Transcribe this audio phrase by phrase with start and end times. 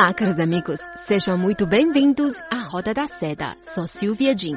[0.00, 0.80] Olá, caros amigos.
[0.96, 3.54] Sejam muito bem-vindos à Roda da Seda.
[3.60, 4.56] Sou Silvia Jin.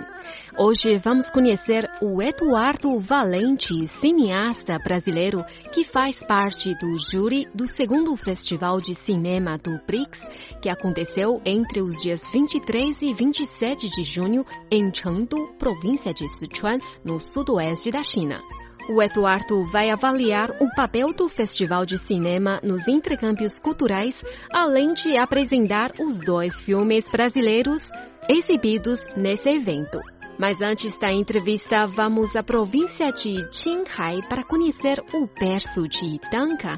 [0.57, 8.15] Hoje vamos conhecer o Eduardo Valente, cineasta brasileiro que faz parte do júri do segundo
[8.15, 10.21] Festival de Cinema do BRICS,
[10.61, 16.77] que aconteceu entre os dias 23 e 27 de junho em Chengdu, província de Sichuan,
[17.03, 18.39] no sudoeste da China.
[18.87, 25.17] O Eduardo vai avaliar o papel do Festival de Cinema nos intercâmbios culturais, além de
[25.17, 27.81] apresentar os dois filmes brasileiros
[28.29, 29.99] exibidos nesse evento.
[30.37, 36.77] Mas antes da entrevista, vamos à província de Qinghai para conhecer o berço de Danka,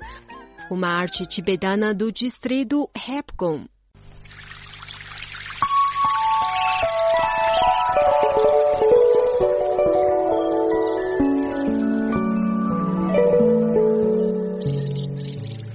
[0.70, 3.66] uma arte tibetana do distrito Hepgon.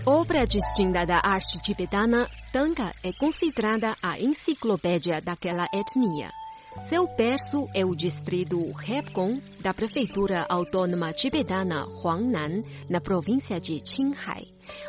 [0.07, 6.40] Obra distinta da arte tibetana, Tanka é considerada a enciclopédia daquela etnia.
[6.79, 14.45] Seu berço é o distrito Hepgon da prefeitura autônoma tibetana Huangnan, na província de Qinghai.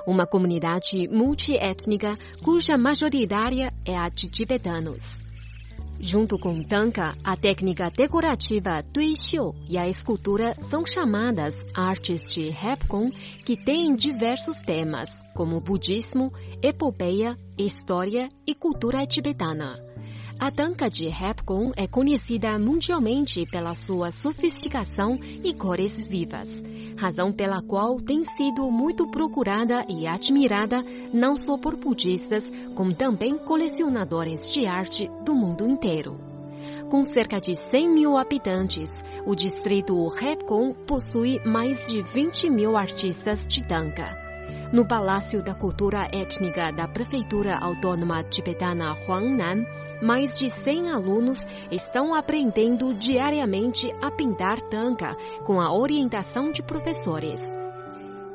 [0.06, 5.12] Uma comunidade multiétnica cuja majoritária é a de tibetanos.
[6.00, 13.10] Junto com Tanka, a técnica decorativa Duixiu e a escultura são chamadas artes de Hepgon,
[13.44, 19.91] que têm diversos temas, como budismo, epopeia, história e cultura tibetana.
[20.42, 26.64] A Tanka de Hepgon é conhecida mundialmente pela sua sofisticação e cores vivas,
[26.98, 33.38] razão pela qual tem sido muito procurada e admirada não só por budistas, como também
[33.38, 36.20] colecionadores de arte do mundo inteiro.
[36.90, 38.90] Com cerca de 100 mil habitantes,
[39.28, 44.20] o distrito Hepgon possui mais de 20 mil artistas de Tanka.
[44.74, 49.66] No Palácio da Cultura Étnica da Prefeitura Autônoma Tibetana Huangnan,
[50.02, 51.40] mais de 100 alunos
[51.72, 57.42] estão aprendendo diariamente a pintar tanca com a orientação de professores.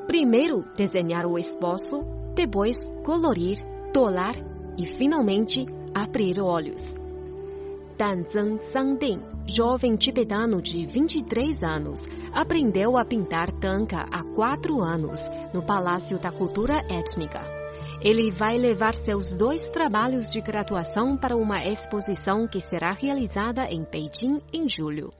[0.07, 2.05] Primeiro, desenhar o esboço,
[2.35, 3.57] depois, colorir,
[3.93, 4.37] tolar
[4.79, 6.83] e, finalmente, abrir olhos.
[7.99, 9.23] Danzang Sangding,
[9.57, 12.01] jovem tibetano de 23 anos,
[12.33, 15.23] aprendeu a pintar tanca há quatro anos
[15.55, 17.56] no Palácio da Cultura Étnica.
[18.02, 23.84] Ele vai levar seus dois trabalhos de graduação para uma exposição que será realizada em
[23.84, 25.12] Beijing em julho.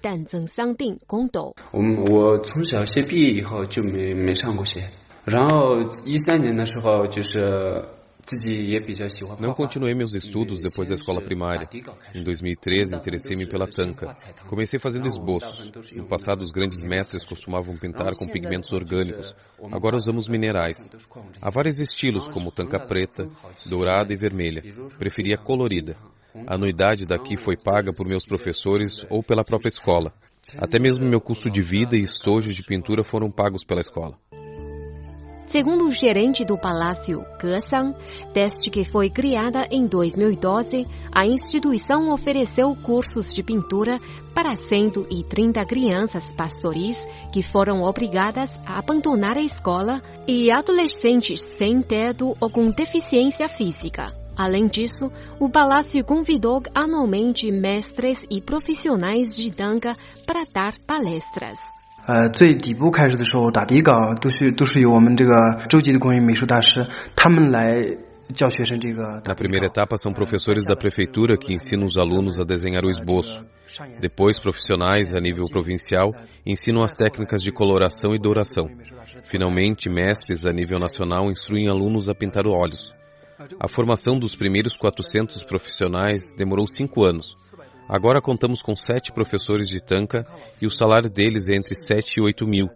[0.00, 1.54] 但曾商定公斗。
[1.72, 4.90] 我我从小学毕业以后就没没上过学，
[5.24, 7.98] 然后一三年的时候就是。
[9.39, 11.67] Não continuei meus estudos depois da escola primária.
[12.15, 14.15] Em 2013, interessei-me pela tanca.
[14.47, 15.71] Comecei fazendo esboços.
[15.93, 19.35] No passado, os grandes mestres costumavam pintar com pigmentos orgânicos.
[19.71, 20.77] Agora usamos minerais.
[21.41, 23.27] Há vários estilos, como tanca preta,
[23.65, 24.63] dourada e vermelha.
[24.97, 25.97] Preferia colorida.
[26.47, 30.13] A anuidade daqui foi paga por meus professores ou pela própria escola.
[30.57, 34.17] Até mesmo meu custo de vida e estojos de pintura foram pagos pela escola.
[35.45, 37.93] Segundo o gerente do Palácio, Ge
[38.33, 43.99] desde que foi criada em 2012, a instituição ofereceu cursos de pintura
[44.33, 52.35] para 130 crianças pastoris que foram obrigadas a abandonar a escola e adolescentes sem teto
[52.39, 54.11] ou com deficiência física.
[54.35, 61.72] Além disso, o palácio convidou anualmente mestres e profissionais de dança para dar palestras.
[62.06, 67.98] 呃，最底部开始的时候，打底稿都是都是由我们这个洲际的工艺美术大师他们来
[68.34, 69.20] 教学生这个。
[69.26, 73.44] Na primeira etapa são professores da prefeitura que ensinam os alunos a desenhar o esboço.
[74.00, 76.12] Depois, profissionais a nível provincial
[76.46, 78.64] ensinam as técnicas de coloração e douração.
[79.24, 82.90] Finalmente, mestres a nível nacional instruem alunos a pintar olhos.
[83.60, 87.36] A formação dos primeiros 400 profissionais demorou cinco anos.
[87.93, 90.25] Agora contamos com sete professores de tanca
[90.59, 92.67] e o salário deles é entre 7 e 8 mil.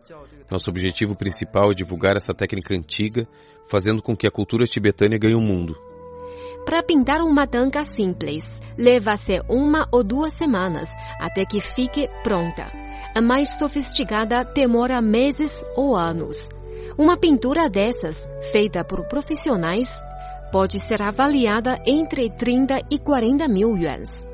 [0.47, 3.27] Nosso objetivo principal é divulgar essa técnica antiga,
[3.67, 5.75] fazendo com que a cultura tibetânia ganhe o mundo.
[6.63, 8.43] Para pintar uma tanca simples,
[8.77, 12.71] leva-se uma ou duas semanas até que fique pronta.
[13.15, 16.37] A mais sofisticada demora meses ou anos.
[16.95, 19.89] Uma pintura dessas, feita por profissionais,
[20.51, 24.26] pode ser avaliada entre 30 e 40 mil yuans.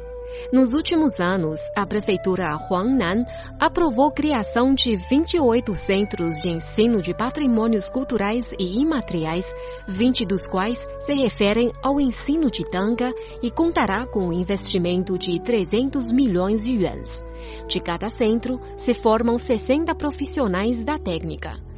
[0.52, 3.26] Nos últimos anos, a Prefeitura Huangnan
[3.60, 9.54] aprovou criação de 28 centros de ensino de patrimônios culturais e imateriais,
[9.88, 15.40] 20 dos quais se referem ao ensino de tanga e contará com um investimento de
[15.40, 17.24] 300 milhões de yuans.
[17.68, 21.73] De cada centro, se formam 60 profissionais da técnica.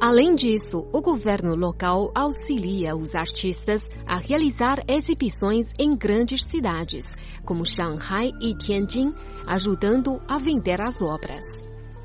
[0.00, 7.04] Além disso, o governo local auxilia os artistas a realizar exibições em grandes cidades,
[7.44, 9.12] como Shanghai e Tianjin,
[9.44, 11.44] ajudando a vender as obras.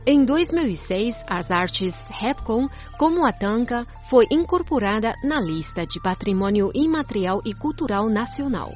[0.07, 2.67] Em 2006, as artes Repcon,
[2.97, 8.73] como a Tanka, foi incorporada na lista de Patrimônio Imaterial e Cultural Nacional.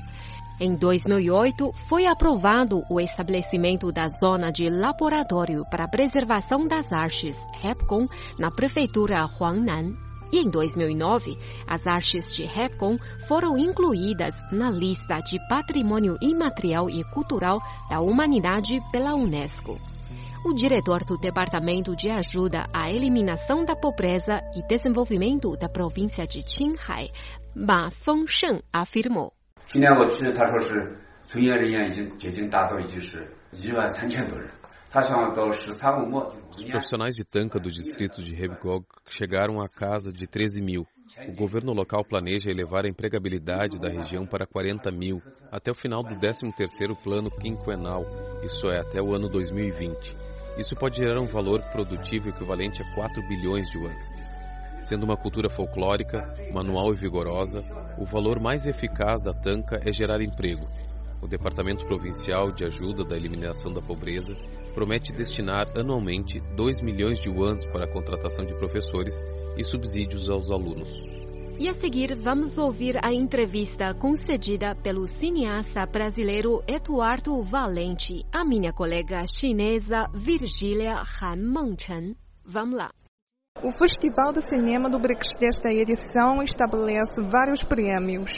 [0.60, 7.38] Em 2008, foi aprovado o estabelecimento da Zona de Laboratório para a Preservação das Artes,
[7.62, 8.08] REPCON,
[8.40, 9.94] na Prefeitura Huangnan.
[10.32, 11.38] E em 2009,
[11.68, 18.82] as artes de REPCON foram incluídas na lista de Patrimônio Imaterial e Cultural da Humanidade
[18.92, 19.80] pela Unesco.
[20.44, 26.44] O diretor do Departamento de Ajuda à Eliminação da Pobreza e Desenvolvimento da província de
[26.44, 27.10] Qinghai,
[27.56, 29.37] Ma Fengsheng, afirmou.
[29.67, 34.49] 今年我去，他说是从业人员已经接近达到已经是一万三千多人。
[34.95, 40.87] Os profissionais de Tanca do distrito de Rebgog chegaram à casa de 13 mil.
[41.29, 46.03] O governo local planeja elevar a empregabilidade da região para 40 mil até o final
[46.03, 48.05] do 13º plano quinquenal,
[48.45, 50.15] isso é, até o ano 2020.
[50.59, 54.05] Isso pode gerar um valor produtivo equivalente a 4 bilhões de yuans.
[54.88, 57.60] Sendo uma cultura folclórica, manual e vigorosa,
[57.98, 60.66] o valor mais eficaz da tanca é gerar emprego.
[61.22, 64.34] O Departamento Provincial de Ajuda da Eliminação da Pobreza
[64.74, 69.20] promete destinar anualmente 2 milhões de yuans para a contratação de professores
[69.58, 70.90] e subsídios aos alunos.
[71.60, 78.72] E a seguir, vamos ouvir a entrevista concedida pelo cineasta brasileiro Eduardo Valente à minha
[78.72, 82.16] colega chinesa Virgília Han Mengchen.
[82.46, 82.97] Vamos lá.
[83.64, 88.30] O Festival de Cinema do BRICS desta edição estabelece vários prêmios.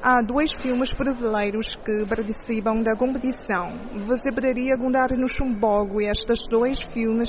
[0.00, 3.76] Há dois filmes brasileiros que participam da competição.
[4.06, 7.28] Você poderia contar-nos um pouco estes dois filmes?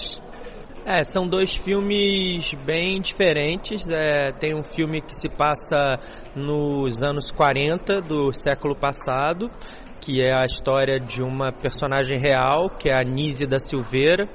[0.85, 3.81] É, são dois filmes bem diferentes.
[3.89, 5.97] É, tem um filme que se passa
[6.35, 9.49] nos anos 40 do século passado,
[9.99, 14.29] que é a história de uma personagem real, que é a Nise da Silveira,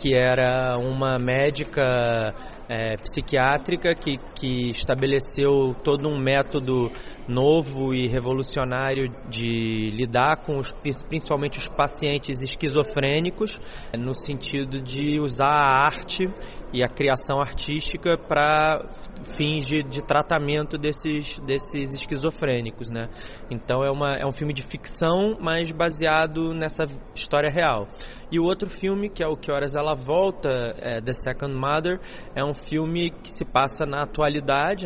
[0.00, 2.32] que era uma médica
[2.68, 6.90] é, psiquiátrica que, que estabeleceu todo um método
[7.26, 10.72] novo e revolucionário de lidar com os,
[11.08, 13.58] principalmente os pacientes esquizofrênicos,
[13.96, 16.28] no sentido de usar a arte
[16.72, 18.88] e a criação artística para
[19.36, 22.90] fins de, de, tratamento desses, desses esquizofrênicos.
[22.90, 23.08] Né?
[23.50, 27.88] Então é, uma, é um filme de ficção, mas baseado nessa história real.
[28.30, 31.98] E o outro filme, que é o Que Horas Ela Volta, é The Second Mother,
[32.34, 34.27] é um filme que se passa na atualidade,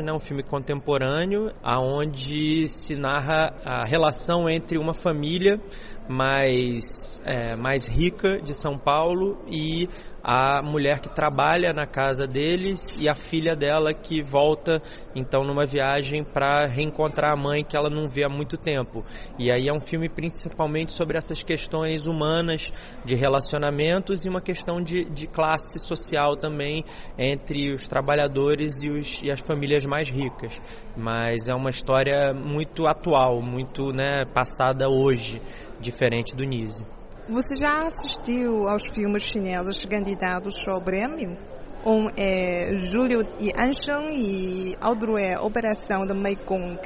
[0.03, 5.61] né, um filme contemporâneo, aonde se narra a relação entre uma família
[6.09, 9.89] mais, é, mais rica de São Paulo e
[10.23, 14.81] a mulher que trabalha na casa deles e a filha dela que volta
[15.17, 19.05] então numa viagem para reencontrar a mãe que ela não vê há muito tempo.
[19.37, 22.71] E aí é um filme principalmente sobre essas questões humanas
[23.05, 26.85] de relacionamentos e uma questão de, de classe social também
[27.19, 30.53] entre os trabalhadores e, os, e as famílias mais ricas.
[30.97, 35.41] Mas é uma história muito atual, muito né, passada hoje,
[35.83, 36.85] diferente do Nise.
[37.29, 41.37] Você já assistiu aos filmes chineses candidatos ao prêmio?
[41.85, 46.79] Um é Júlio e Ansheng e outro é Operação de Mekong.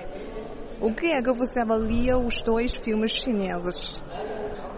[0.80, 4.02] O que é que você avalia os dois filmes chineses?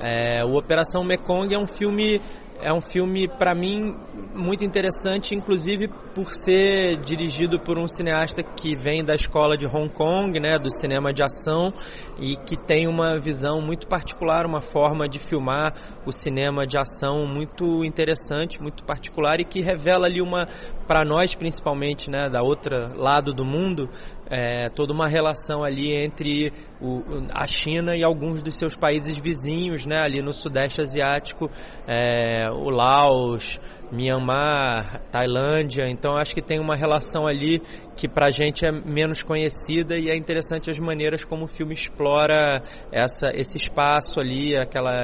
[0.00, 2.20] É, o Operação Mekong é um filme
[2.60, 3.94] é um filme, para mim,
[4.34, 9.88] muito interessante, inclusive por ser dirigido por um cineasta que vem da escola de Hong
[9.88, 11.72] Kong, né, do cinema de ação,
[12.18, 15.72] e que tem uma visão muito particular, uma forma de filmar
[16.04, 20.48] o cinema de ação muito interessante, muito particular, e que revela ali uma,
[20.88, 23.90] para nós principalmente, né, da outra lado do mundo,
[24.30, 27.02] é, toda uma relação ali entre o,
[27.32, 31.50] a China e alguns dos seus países vizinhos, né, ali no Sudeste Asiático,
[31.86, 33.60] é, o Laos,
[33.92, 35.84] Myanmar, Tailândia.
[35.88, 37.60] Então acho que tem uma relação ali
[37.96, 41.74] que para a gente é menos conhecida e é interessante as maneiras como o filme
[41.74, 44.94] explora essa, esse espaço ali, aquela,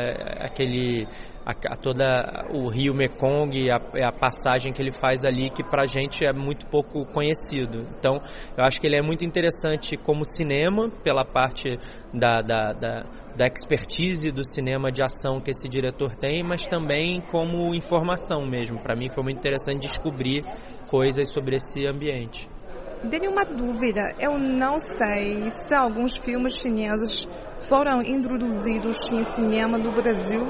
[0.41, 1.07] aquele
[1.45, 5.83] a, a toda o rio Mekong a, a, passagem que ele faz ali, que para
[5.83, 7.87] a gente é muito pouco conhecido.
[7.99, 8.21] Então,
[8.57, 11.79] eu acho que ele é muito interessante como cinema, pela parte
[12.13, 13.05] da, da, da,
[13.37, 18.79] da expertise do cinema de ação que esse diretor tem, mas também como informação mesmo.
[18.79, 20.45] Para mim foi muito interessante descobrir
[20.89, 22.49] coisas sobre esse ambiente.
[23.11, 24.01] Tenho uma dúvida.
[24.19, 27.27] Eu não sei se alguns filmes chineses
[27.69, 30.45] foram introduzidos em cinema no Brasil?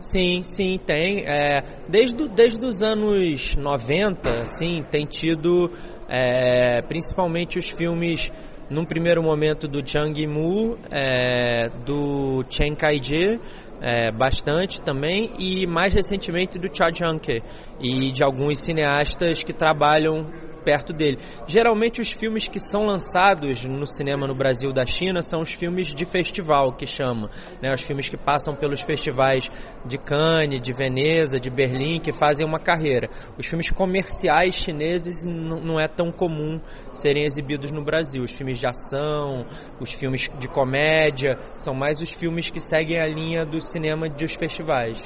[0.00, 1.24] Sim, sim, tem.
[1.26, 5.70] É, desde, desde os anos 90, sim, tem tido
[6.08, 8.30] é, principalmente os filmes,
[8.68, 13.38] num primeiro momento, do Zhang Yimou, é, do Chen Kai-je,
[13.80, 17.42] é, bastante também, e mais recentemente do Cha Junke,
[17.80, 21.18] e de alguns cineastas que trabalham perto dele.
[21.46, 25.88] Geralmente os filmes que são lançados no cinema no Brasil da China são os filmes
[25.88, 27.30] de festival que chama,
[27.62, 27.72] né?
[27.72, 29.44] Os filmes que passam pelos festivais
[29.84, 33.08] de Cannes, de Veneza, de Berlim, que fazem uma carreira.
[33.38, 36.60] Os filmes comerciais chineses não é tão comum
[36.92, 38.22] serem exibidos no Brasil.
[38.22, 39.46] Os filmes de ação,
[39.80, 44.32] os filmes de comédia, são mais os filmes que seguem a linha do cinema dos
[44.34, 44.96] festivais.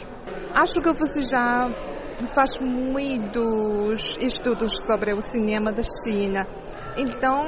[0.55, 1.94] Acho que você já
[2.35, 6.47] faz muitos estudos sobre o cinema da China.
[6.97, 7.45] Então,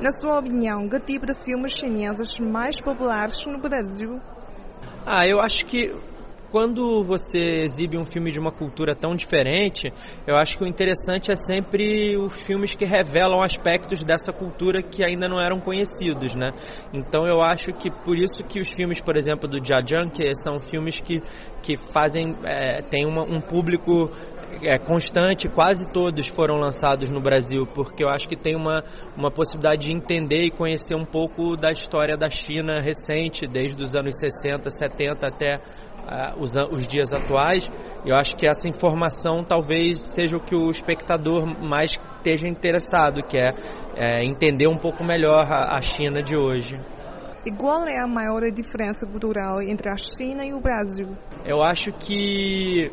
[0.00, 4.20] na sua opinião, que tipo de filmes chineses mais populares no Brasil?
[5.06, 5.92] Ah, eu acho que
[6.50, 9.92] quando você exibe um filme de uma cultura tão diferente,
[10.26, 15.04] eu acho que o interessante é sempre os filmes que revelam aspectos dessa cultura que
[15.04, 16.52] ainda não eram conhecidos, né?
[16.92, 19.78] Então eu acho que por isso que os filmes, por exemplo, do Jia
[20.12, 21.20] que são filmes que,
[21.62, 24.10] que fazem, é, tem uma, um público
[24.62, 28.82] é, constante, quase todos foram lançados no Brasil, porque eu acho que tem uma,
[29.16, 33.94] uma possibilidade de entender e conhecer um pouco da história da China recente, desde os
[33.94, 35.60] anos 60, 70 até
[36.08, 37.64] uh, os, os dias atuais.
[38.04, 43.36] Eu acho que essa informação talvez seja o que o espectador mais esteja interessado, que
[43.36, 43.50] é,
[43.94, 46.78] é entender um pouco melhor a, a China de hoje.
[47.46, 51.16] E qual é a maior diferença cultural entre a China e o Brasil?
[51.46, 52.90] Eu acho que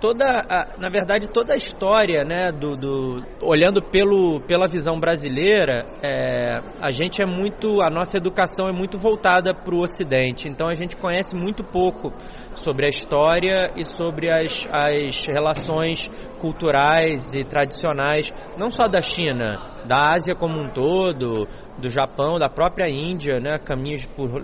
[0.00, 5.84] toda a, na verdade toda a história né do, do olhando pelo pela visão brasileira
[6.02, 10.48] é, a gente é muito a nossa educação é muito voltada para o Ocidente.
[10.48, 12.12] Então a gente conhece muito pouco
[12.54, 18.26] sobre a história e sobre as, as relações culturais e tradicionais
[18.58, 19.54] não só da China
[19.86, 21.46] da Ásia como um todo
[21.78, 24.42] do Japão da própria Índia né caminhos por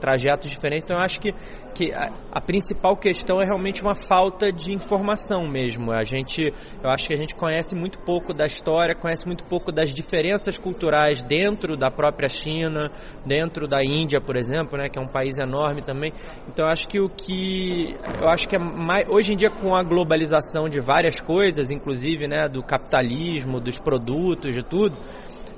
[0.00, 0.84] trajetos diferentes.
[0.84, 1.32] Então eu acho que,
[1.74, 5.92] que a, a, principal questão é realmente uma falta de informação mesmo.
[5.92, 6.52] A gente,
[6.82, 10.58] eu acho que a gente conhece muito pouco da história, conhece muito pouco das diferenças
[10.58, 12.90] culturais dentro da própria China,
[13.24, 16.12] dentro da Índia, por exemplo, né, que é um país enorme também.
[16.48, 19.74] Então eu acho que o que eu acho que é mais, hoje em dia com
[19.74, 24.96] a globalização de várias coisas, inclusive, né, do capitalismo, dos produtos, de tudo,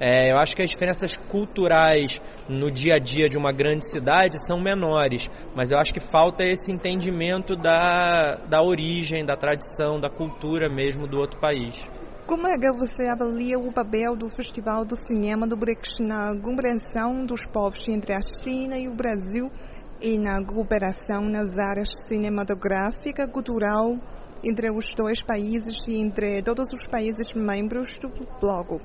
[0.04, 4.36] é, eu acho que as diferenças culturais no dia a dia de uma grande cidade
[4.48, 10.10] são menores, mas eu acho que falta esse entendimento da, da origem, da tradição, da
[10.10, 11.76] cultura mesmo do outro país.
[12.26, 17.24] Como é que você avalia o papel do Festival do Cinema do BRICS na compreensão
[17.24, 19.52] dos povos entre a China e o Brasil
[20.00, 23.94] e na cooperação nas áreas cinematográfica, cultural
[24.42, 28.08] entre os dois países e entre todos os países membros do
[28.40, 28.80] bloco?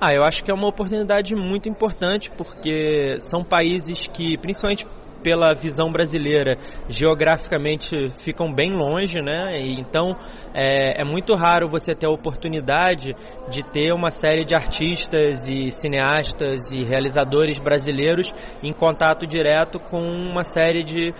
[0.00, 4.86] Ah, eu acho que é uma oportunidade muito importante porque são países que, principalmente
[5.22, 6.56] pela visão brasileira,
[6.88, 9.58] geograficamente ficam bem longe, né?
[9.60, 10.16] Então
[10.54, 13.14] é, é, muito raro você ter a oportunidade
[13.48, 18.32] de ter uma série de artistas e cineastas e realizadores brasileiros
[18.62, 21.12] em contato direto com uma série de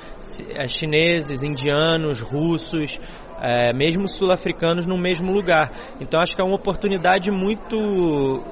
[0.55, 2.99] é, chineses, indianos, russos,
[3.41, 5.71] é, mesmo sul-africanos no mesmo lugar.
[6.01, 7.77] Então acho que é uma oportunidade muito,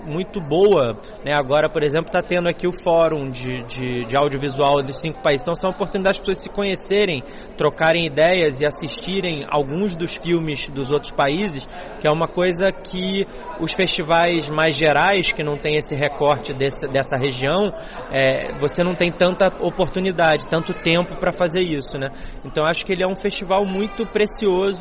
[0.06, 0.98] muito boa.
[1.24, 1.32] Né?
[1.32, 5.42] Agora, por exemplo, está tendo aqui o fórum de, de, de, audiovisual dos cinco países.
[5.42, 7.22] Então são oportunidades para pessoas se conhecerem,
[7.56, 11.66] trocarem ideias e assistirem alguns dos filmes dos outros países,
[12.00, 13.26] que é uma coisa que
[13.60, 17.72] os festivais mais gerais, que não tem esse recorte desse, dessa região,
[18.12, 21.98] é, você não tem tanta oportunidade, tanto tempo para fazer isso.
[21.98, 22.08] Né?
[22.44, 24.75] Então acho que ele é um festival muito precioso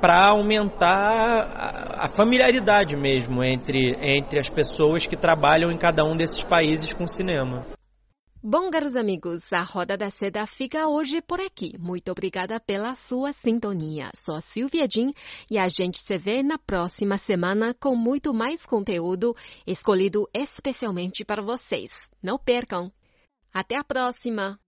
[0.00, 6.42] para aumentar a, familiaridade mesmo entre, entre as pessoas que trabalham em cada um desses
[6.42, 7.64] países com cinema.
[8.42, 11.76] Bom, caros amigos, a Roda da Seda fica hoje por aqui.
[11.80, 14.10] Muito obrigada pela sua sintonia.
[14.24, 15.12] Sou a Silvia Jin
[15.50, 19.34] e a gente se vê na próxima semana com muito mais conteúdo
[19.66, 21.90] escolhido especialmente para vocês.
[22.22, 22.92] Não percam!
[23.52, 24.60] Até a próxima!